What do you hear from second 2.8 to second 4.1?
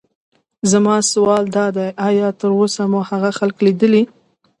مو هغه خلک لیدلي.